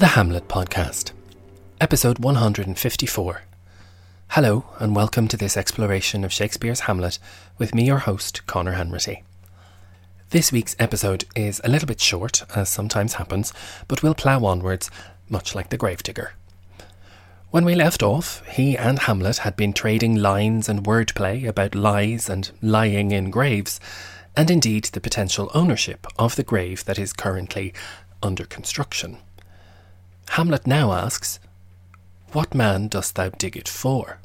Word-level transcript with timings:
The 0.00 0.16
Hamlet 0.16 0.48
Podcast, 0.48 1.12
Episode 1.78 2.20
154. 2.20 3.42
Hello, 4.28 4.64
and 4.78 4.96
welcome 4.96 5.28
to 5.28 5.36
this 5.36 5.58
exploration 5.58 6.24
of 6.24 6.32
Shakespeare's 6.32 6.80
Hamlet 6.80 7.18
with 7.58 7.74
me, 7.74 7.84
your 7.84 7.98
host, 7.98 8.46
Conor 8.46 8.76
Hanratty. 8.76 9.24
This 10.30 10.50
week's 10.52 10.74
episode 10.78 11.26
is 11.36 11.60
a 11.62 11.68
little 11.68 11.86
bit 11.86 12.00
short, 12.00 12.44
as 12.56 12.70
sometimes 12.70 13.12
happens, 13.12 13.52
but 13.88 14.02
we'll 14.02 14.14
plough 14.14 14.42
onwards, 14.42 14.90
much 15.28 15.54
like 15.54 15.68
the 15.68 15.76
gravedigger. 15.76 16.32
When 17.50 17.66
we 17.66 17.74
left 17.74 18.02
off, 18.02 18.42
he 18.46 18.78
and 18.78 19.00
Hamlet 19.00 19.36
had 19.36 19.54
been 19.54 19.74
trading 19.74 20.16
lines 20.16 20.66
and 20.66 20.84
wordplay 20.84 21.46
about 21.46 21.74
lies 21.74 22.30
and 22.30 22.50
lying 22.62 23.10
in 23.10 23.30
graves, 23.30 23.78
and 24.34 24.50
indeed 24.50 24.84
the 24.84 25.00
potential 25.02 25.50
ownership 25.52 26.06
of 26.18 26.36
the 26.36 26.42
grave 26.42 26.86
that 26.86 26.98
is 26.98 27.12
currently 27.12 27.74
under 28.22 28.46
construction. 28.46 29.18
Hamlet 30.34 30.64
now 30.64 30.92
asks, 30.92 31.40
What 32.30 32.54
man 32.54 32.86
dost 32.86 33.16
thou 33.16 33.30
dig 33.30 33.56
it 33.56 33.68
for? 33.68 34.18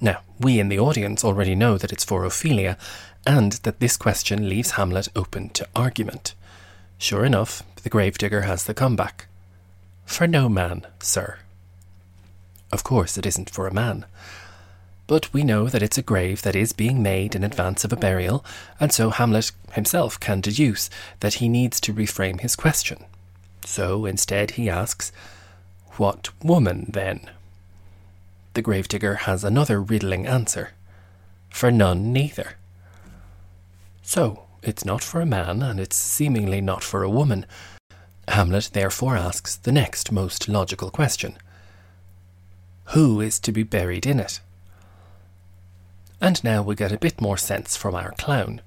Now, 0.00 0.22
we 0.40 0.58
in 0.58 0.70
the 0.70 0.78
audience 0.78 1.22
already 1.22 1.54
know 1.54 1.76
that 1.76 1.92
it's 1.92 2.02
for 2.02 2.24
Ophelia, 2.24 2.78
and 3.26 3.52
that 3.64 3.78
this 3.78 3.98
question 3.98 4.48
leaves 4.48 4.72
Hamlet 4.72 5.08
open 5.14 5.50
to 5.50 5.68
argument. 5.76 6.34
Sure 6.96 7.26
enough, 7.26 7.62
the 7.82 7.90
gravedigger 7.90 8.42
has 8.42 8.64
the 8.64 8.72
comeback. 8.72 9.26
For 10.06 10.26
no 10.26 10.48
man, 10.48 10.86
sir. 10.98 11.40
Of 12.72 12.84
course, 12.84 13.18
it 13.18 13.26
isn't 13.26 13.50
for 13.50 13.66
a 13.66 13.74
man. 13.74 14.06
But 15.06 15.30
we 15.34 15.44
know 15.44 15.68
that 15.68 15.82
it's 15.82 15.98
a 15.98 16.02
grave 16.02 16.40
that 16.40 16.56
is 16.56 16.72
being 16.72 17.02
made 17.02 17.34
in 17.34 17.44
advance 17.44 17.84
of 17.84 17.92
a 17.92 17.96
burial, 17.96 18.42
and 18.80 18.94
so 18.94 19.10
Hamlet 19.10 19.52
himself 19.72 20.18
can 20.18 20.40
deduce 20.40 20.88
that 21.20 21.34
he 21.34 21.50
needs 21.50 21.80
to 21.80 21.92
reframe 21.92 22.40
his 22.40 22.56
question. 22.56 23.04
So 23.64 24.04
instead 24.06 24.52
he 24.52 24.68
asks, 24.68 25.12
What 25.96 26.30
woman 26.42 26.90
then? 26.92 27.30
The 28.54 28.62
gravedigger 28.62 29.14
has 29.26 29.42
another 29.42 29.80
riddling 29.80 30.26
answer. 30.26 30.70
For 31.50 31.70
none 31.70 32.12
neither. 32.12 32.54
So, 34.02 34.44
it's 34.62 34.84
not 34.84 35.02
for 35.02 35.20
a 35.20 35.26
man, 35.26 35.62
and 35.62 35.78
it's 35.78 35.96
seemingly 35.96 36.60
not 36.60 36.82
for 36.82 37.02
a 37.02 37.10
woman. 37.10 37.46
Hamlet 38.28 38.70
therefore 38.72 39.16
asks 39.16 39.56
the 39.56 39.72
next 39.72 40.10
most 40.10 40.48
logical 40.48 40.90
question 40.90 41.36
Who 42.86 43.20
is 43.20 43.38
to 43.40 43.52
be 43.52 43.62
buried 43.62 44.06
in 44.06 44.18
it? 44.18 44.40
And 46.20 46.42
now 46.42 46.62
we 46.62 46.74
get 46.74 46.92
a 46.92 46.98
bit 46.98 47.20
more 47.20 47.36
sense 47.36 47.76
from 47.76 47.94
our 47.94 48.12
clown. 48.12 48.62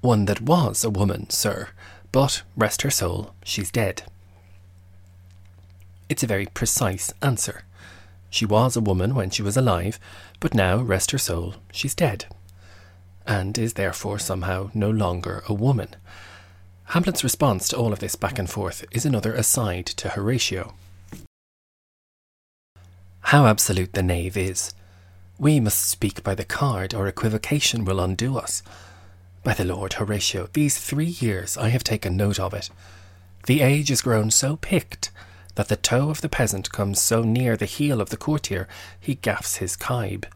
One 0.00 0.26
that 0.26 0.40
was 0.40 0.84
a 0.84 0.90
woman, 0.90 1.30
sir, 1.30 1.68
but, 2.12 2.42
rest 2.56 2.82
her 2.82 2.90
soul, 2.90 3.34
she's 3.42 3.70
dead. 3.70 4.02
It's 6.08 6.22
a 6.22 6.26
very 6.26 6.46
precise 6.46 7.12
answer. 7.22 7.64
She 8.28 8.44
was 8.44 8.76
a 8.76 8.80
woman 8.80 9.14
when 9.14 9.30
she 9.30 9.42
was 9.42 9.56
alive, 9.56 9.98
but 10.38 10.54
now, 10.54 10.76
rest 10.76 11.10
her 11.10 11.18
soul, 11.18 11.54
she's 11.72 11.94
dead, 11.94 12.26
and 13.26 13.56
is 13.56 13.74
therefore 13.74 14.18
somehow 14.18 14.70
no 14.74 14.90
longer 14.90 15.42
a 15.48 15.54
woman. 15.54 15.88
Hamlet's 16.84 17.24
response 17.24 17.68
to 17.68 17.76
all 17.76 17.92
of 17.92 18.00
this 18.00 18.14
back 18.14 18.38
and 18.38 18.50
forth 18.50 18.84
is 18.90 19.06
another 19.06 19.32
aside 19.32 19.86
to 19.86 20.10
Horatio. 20.10 20.74
How 23.20 23.46
absolute 23.46 23.94
the 23.94 24.02
knave 24.02 24.36
is. 24.36 24.74
We 25.38 25.60
must 25.60 25.88
speak 25.88 26.22
by 26.22 26.34
the 26.34 26.44
card, 26.44 26.92
or 26.92 27.08
equivocation 27.08 27.86
will 27.86 28.00
undo 28.00 28.36
us. 28.36 28.62
By 29.44 29.54
the 29.54 29.64
Lord, 29.64 29.94
Horatio, 29.94 30.48
these 30.52 30.78
three 30.78 31.16
years 31.18 31.56
I 31.56 31.70
have 31.70 31.82
taken 31.82 32.16
note 32.16 32.38
of 32.38 32.54
it. 32.54 32.70
The 33.46 33.60
age 33.60 33.90
is 33.90 34.02
grown 34.02 34.30
so 34.30 34.56
picked 34.56 35.10
that 35.56 35.68
the 35.68 35.76
toe 35.76 36.10
of 36.10 36.20
the 36.20 36.28
peasant 36.28 36.70
comes 36.70 37.02
so 37.02 37.22
near 37.22 37.56
the 37.56 37.66
heel 37.66 38.00
of 38.00 38.10
the 38.10 38.16
courtier 38.16 38.68
he 39.00 39.16
gaffs 39.16 39.56
his 39.56 39.76
kibe. 39.76 40.26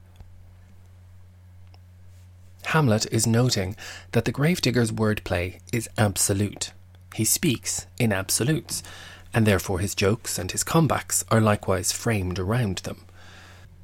Hamlet 2.67 3.07
is 3.13 3.29
noting 3.29 3.77
that 4.11 4.25
the 4.25 4.33
gravedigger's 4.33 4.91
wordplay 4.91 5.61
is 5.73 5.89
absolute. 5.97 6.73
He 7.15 7.25
speaks 7.25 7.87
in 8.01 8.13
absolutes, 8.13 8.83
and 9.33 9.47
therefore 9.47 9.79
his 9.79 9.95
jokes 9.95 10.37
and 10.37 10.51
his 10.51 10.65
comebacks 10.65 11.23
are 11.31 11.41
likewise 11.41 11.93
framed 11.93 12.41
around 12.41 12.79
them. 12.79 13.05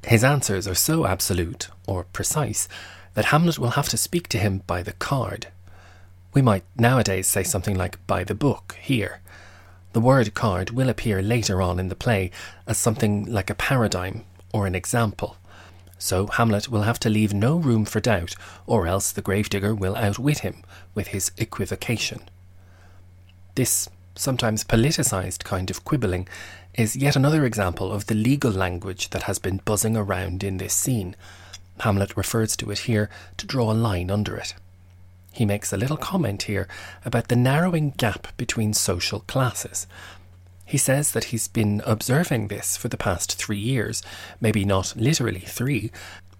His 0.05 0.23
answers 0.23 0.67
are 0.67 0.75
so 0.75 1.05
absolute, 1.05 1.69
or 1.87 2.03
precise, 2.03 2.67
that 3.13 3.25
Hamlet 3.25 3.59
will 3.59 3.71
have 3.71 3.89
to 3.89 3.97
speak 3.97 4.27
to 4.29 4.37
him 4.37 4.63
by 4.65 4.83
the 4.83 4.93
card. 4.93 5.47
We 6.33 6.41
might 6.41 6.63
nowadays 6.75 7.27
say 7.27 7.43
something 7.43 7.75
like 7.75 8.05
by 8.07 8.23
the 8.23 8.35
book 8.35 8.77
here. 8.81 9.21
The 9.93 10.01
word 10.01 10.33
card 10.33 10.71
will 10.71 10.89
appear 10.89 11.21
later 11.21 11.61
on 11.61 11.79
in 11.79 11.89
the 11.89 11.95
play 11.95 12.31
as 12.65 12.77
something 12.77 13.25
like 13.25 13.51
a 13.51 13.55
paradigm 13.55 14.23
or 14.51 14.65
an 14.65 14.73
example. 14.73 15.37
So 15.99 16.27
Hamlet 16.27 16.67
will 16.67 16.81
have 16.81 16.99
to 16.99 17.09
leave 17.09 17.33
no 17.33 17.55
room 17.55 17.85
for 17.85 17.99
doubt, 17.99 18.35
or 18.65 18.87
else 18.87 19.11
the 19.11 19.21
gravedigger 19.21 19.73
will 19.75 19.95
outwit 19.95 20.39
him 20.39 20.63
with 20.95 21.07
his 21.07 21.31
equivocation. 21.37 22.21
This 23.55 23.87
sometimes 24.15 24.63
politicised 24.63 25.43
kind 25.43 25.69
of 25.69 25.85
quibbling 25.85 26.27
is 26.73 26.95
yet 26.95 27.15
another 27.15 27.45
example 27.45 27.91
of 27.91 28.07
the 28.07 28.15
legal 28.15 28.51
language 28.51 29.11
that 29.11 29.23
has 29.23 29.39
been 29.39 29.61
buzzing 29.63 29.95
around 29.95 30.43
in 30.43 30.57
this 30.57 30.73
scene 30.73 31.15
Hamlet 31.79 32.15
refers 32.15 32.55
to 32.57 32.71
it 32.71 32.79
here 32.79 33.09
to 33.37 33.47
draw 33.47 33.71
a 33.71 33.73
line 33.73 34.09
under 34.11 34.35
it. 34.35 34.53
He 35.31 35.45
makes 35.45 35.73
a 35.73 35.77
little 35.77 35.97
comment 35.97 36.43
here 36.43 36.67
about 37.03 37.27
the 37.27 37.35
narrowing 37.35 37.91
gap 37.91 38.27
between 38.37 38.73
social 38.73 39.21
classes. 39.21 39.87
He 40.65 40.77
says 40.77 41.11
that 41.11 41.25
he's 41.25 41.47
been 41.47 41.81
observing 41.85 42.47
this 42.47 42.77
for 42.77 42.87
the 42.87 42.97
past 42.97 43.35
three 43.35 43.57
years, 43.57 44.03
maybe 44.39 44.63
not 44.63 44.95
literally 44.95 45.39
three, 45.39 45.91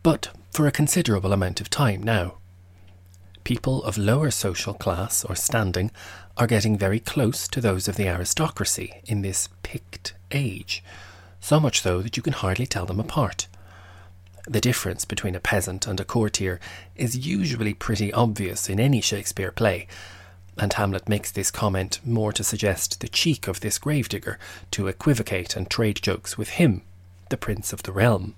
but 0.04 0.30
for 0.52 0.68
a 0.68 0.72
considerable 0.72 1.34
amount 1.34 1.60
of 1.60 1.70
time 1.70 2.04
now. 2.04 2.36
People 3.44 3.84
of 3.84 3.98
lower 3.98 4.32
social 4.32 4.74
class 4.74 5.26
or 5.26 5.36
standing 5.36 5.92
are 6.38 6.48
getting 6.48 6.78
very 6.78 7.00
close 7.00 7.48
to 7.50 7.60
those 7.60 7.88
of 7.88 7.96
the 7.96 8.08
aristocracy 8.08 9.02
in 9.06 9.22
this 9.22 9.50
picked 9.64 10.14
age, 10.32 10.84
so 11.40 11.60
much 11.60 11.82
so 11.82 12.02
that 12.02 12.16
you 12.16 12.24
can 12.24 12.34
hardly 12.34 12.66
tell 12.66 12.86
them 12.86 13.00
apart. 13.00 13.48
The 14.48 14.60
difference 14.60 15.06
between 15.06 15.36
a 15.36 15.40
peasant 15.40 15.88
and 15.88 16.00
a 16.00 16.06
courtier 16.06 16.60
is 16.96 17.26
usually 17.26 17.74
pretty 17.74 18.12
obvious 18.12 18.70
in 18.70 18.78
any 18.78 19.00
Shakespeare 19.00 19.52
play, 19.52 19.88
and 20.58 20.74
Hamlet 20.74 21.08
makes 21.08 21.32
this 21.32 21.50
comment 21.50 22.02
more 22.04 22.34
to 22.34 22.44
suggest 22.44 23.00
the 23.00 23.08
cheek 23.08 23.48
of 23.48 23.62
this 23.62 23.80
gravedigger 23.80 24.38
to 24.72 24.88
equivocate 24.88 25.56
and 25.56 25.70
trade 25.70 26.02
jokes 26.02 26.38
with 26.38 26.50
him, 26.50 26.82
the 27.30 27.38
prince 27.38 27.72
of 27.72 27.84
the 27.84 27.94
realm. 27.94 28.36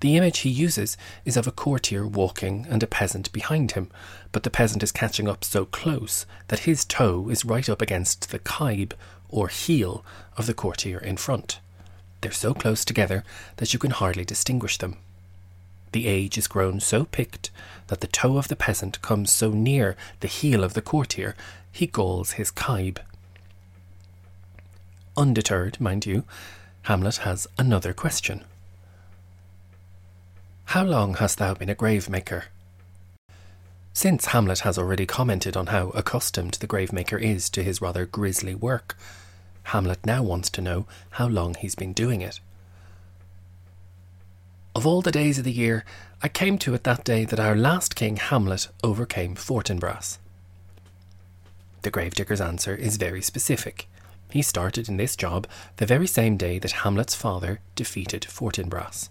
The 0.00 0.16
image 0.16 0.38
he 0.40 0.50
uses 0.50 0.96
is 1.26 1.36
of 1.36 1.46
a 1.46 1.52
courtier 1.52 2.06
walking 2.06 2.66
and 2.70 2.82
a 2.82 2.86
peasant 2.86 3.30
behind 3.32 3.72
him, 3.72 3.90
but 4.32 4.44
the 4.44 4.50
peasant 4.50 4.82
is 4.82 4.92
catching 4.92 5.28
up 5.28 5.44
so 5.44 5.66
close 5.66 6.24
that 6.48 6.60
his 6.60 6.86
toe 6.86 7.28
is 7.28 7.44
right 7.44 7.68
up 7.68 7.82
against 7.82 8.30
the 8.30 8.38
kibe, 8.38 8.94
or 9.28 9.48
heel, 9.48 10.02
of 10.38 10.46
the 10.46 10.54
courtier 10.54 10.98
in 10.98 11.18
front. 11.18 11.60
They're 12.20 12.32
so 12.32 12.54
close 12.54 12.84
together 12.84 13.24
that 13.56 13.72
you 13.72 13.78
can 13.78 13.92
hardly 13.92 14.24
distinguish 14.24 14.78
them. 14.78 14.96
The 15.92 16.06
age 16.06 16.38
is 16.38 16.46
grown 16.46 16.80
so 16.80 17.04
picked 17.04 17.50
that 17.88 18.00
the 18.00 18.06
toe 18.06 18.36
of 18.36 18.48
the 18.48 18.56
peasant 18.56 19.02
comes 19.02 19.30
so 19.32 19.50
near 19.50 19.96
the 20.20 20.28
heel 20.28 20.62
of 20.62 20.74
the 20.74 20.82
courtier 20.82 21.34
he 21.72 21.86
galls 21.86 22.32
his 22.32 22.50
kibe. 22.50 22.98
Undeterred, 25.16 25.80
mind 25.80 26.06
you, 26.06 26.24
Hamlet 26.82 27.18
has 27.18 27.46
another 27.58 27.92
question. 27.92 28.44
How 30.66 30.84
long 30.84 31.14
hast 31.14 31.38
thou 31.38 31.54
been 31.54 31.68
a 31.68 31.74
gravemaker? 31.74 32.44
Since 33.92 34.26
Hamlet 34.26 34.60
has 34.60 34.78
already 34.78 35.04
commented 35.04 35.56
on 35.56 35.66
how 35.66 35.88
accustomed 35.90 36.54
the 36.54 36.68
gravemaker 36.68 37.20
is 37.20 37.50
to 37.50 37.64
his 37.64 37.82
rather 37.82 38.06
grisly 38.06 38.54
work, 38.54 38.96
Hamlet 39.64 40.04
now 40.04 40.22
wants 40.22 40.50
to 40.50 40.60
know 40.60 40.86
how 41.10 41.28
long 41.28 41.54
he's 41.54 41.74
been 41.74 41.92
doing 41.92 42.20
it. 42.20 42.40
Of 44.74 44.86
all 44.86 45.02
the 45.02 45.10
days 45.10 45.38
of 45.38 45.44
the 45.44 45.52
year, 45.52 45.84
I 46.22 46.28
came 46.28 46.58
to 46.58 46.74
it 46.74 46.84
that 46.84 47.04
day 47.04 47.24
that 47.24 47.40
our 47.40 47.56
last 47.56 47.96
king 47.96 48.16
Hamlet 48.16 48.68
overcame 48.84 49.34
Fortinbras. 49.34 50.18
The 51.82 51.90
gravedigger's 51.90 52.40
answer 52.40 52.74
is 52.74 52.96
very 52.96 53.22
specific. 53.22 53.88
He 54.30 54.42
started 54.42 54.88
in 54.88 54.96
this 54.96 55.16
job 55.16 55.46
the 55.76 55.86
very 55.86 56.06
same 56.06 56.36
day 56.36 56.58
that 56.58 56.82
Hamlet's 56.82 57.14
father 57.14 57.60
defeated 57.74 58.22
Fortinbras. 58.22 59.08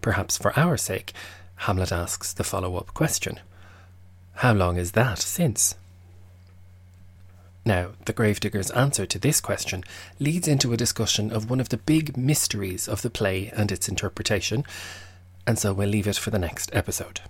Perhaps 0.00 0.36
for 0.36 0.56
our 0.58 0.76
sake, 0.76 1.12
Hamlet 1.56 1.92
asks 1.92 2.32
the 2.32 2.44
follow 2.44 2.76
up 2.76 2.92
question 2.94 3.40
How 4.34 4.52
long 4.52 4.76
is 4.76 4.92
that 4.92 5.18
since? 5.18 5.76
Now, 7.64 7.90
the 8.06 8.12
gravedigger's 8.12 8.70
answer 8.72 9.06
to 9.06 9.18
this 9.18 9.40
question 9.40 9.84
leads 10.18 10.48
into 10.48 10.72
a 10.72 10.76
discussion 10.76 11.30
of 11.30 11.48
one 11.48 11.60
of 11.60 11.68
the 11.68 11.76
big 11.76 12.16
mysteries 12.16 12.88
of 12.88 13.02
the 13.02 13.10
play 13.10 13.52
and 13.54 13.70
its 13.70 13.88
interpretation, 13.88 14.64
and 15.46 15.58
so 15.58 15.72
we'll 15.72 15.88
leave 15.88 16.08
it 16.08 16.16
for 16.16 16.30
the 16.30 16.38
next 16.38 16.74
episode. 16.74 17.20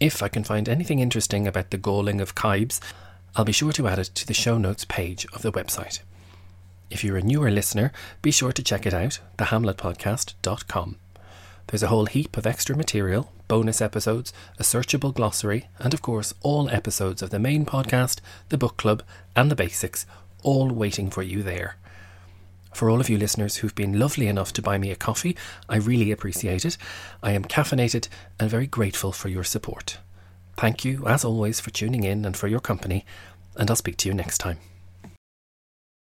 If 0.00 0.22
I 0.22 0.28
can 0.28 0.42
find 0.42 0.68
anything 0.68 0.98
interesting 0.98 1.46
about 1.46 1.70
the 1.70 1.78
galling 1.78 2.20
of 2.20 2.34
kibes, 2.34 2.80
I'll 3.36 3.44
be 3.44 3.52
sure 3.52 3.72
to 3.72 3.86
add 3.86 4.00
it 4.00 4.10
to 4.16 4.26
the 4.26 4.34
show 4.34 4.58
notes 4.58 4.84
page 4.84 5.26
of 5.32 5.42
the 5.42 5.52
website. 5.52 6.00
If 6.90 7.04
you're 7.04 7.16
a 7.16 7.22
newer 7.22 7.50
listener, 7.50 7.92
be 8.20 8.32
sure 8.32 8.52
to 8.52 8.62
check 8.62 8.84
it 8.84 8.92
out, 8.92 9.20
thehamletpodcast.com. 9.38 10.96
There's 11.72 11.82
a 11.82 11.88
whole 11.88 12.04
heap 12.04 12.36
of 12.36 12.46
extra 12.46 12.76
material, 12.76 13.32
bonus 13.48 13.80
episodes, 13.80 14.30
a 14.58 14.62
searchable 14.62 15.14
glossary, 15.14 15.68
and 15.78 15.94
of 15.94 16.02
course, 16.02 16.34
all 16.42 16.68
episodes 16.68 17.22
of 17.22 17.30
the 17.30 17.38
main 17.38 17.64
podcast, 17.64 18.20
the 18.50 18.58
book 18.58 18.76
club, 18.76 19.02
and 19.34 19.50
the 19.50 19.56
basics, 19.56 20.04
all 20.42 20.68
waiting 20.68 21.08
for 21.08 21.22
you 21.22 21.42
there. 21.42 21.76
For 22.74 22.90
all 22.90 23.00
of 23.00 23.08
you 23.08 23.16
listeners 23.16 23.56
who've 23.56 23.74
been 23.74 23.98
lovely 23.98 24.26
enough 24.26 24.52
to 24.52 24.60
buy 24.60 24.76
me 24.76 24.90
a 24.90 24.96
coffee, 24.96 25.34
I 25.66 25.76
really 25.76 26.12
appreciate 26.12 26.66
it. 26.66 26.76
I 27.22 27.32
am 27.32 27.46
caffeinated 27.46 28.06
and 28.38 28.50
very 28.50 28.66
grateful 28.66 29.12
for 29.12 29.30
your 29.30 29.44
support. 29.44 29.96
Thank 30.58 30.84
you, 30.84 31.06
as 31.06 31.24
always, 31.24 31.58
for 31.58 31.70
tuning 31.70 32.04
in 32.04 32.26
and 32.26 32.36
for 32.36 32.48
your 32.48 32.60
company, 32.60 33.06
and 33.56 33.70
I'll 33.70 33.76
speak 33.76 33.96
to 33.96 34.10
you 34.10 34.14
next 34.14 34.36
time. 34.36 34.58